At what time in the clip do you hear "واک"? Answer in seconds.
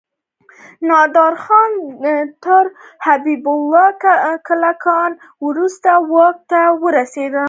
6.13-6.37